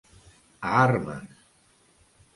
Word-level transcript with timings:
A 0.69 0.71
armes! 0.85 1.29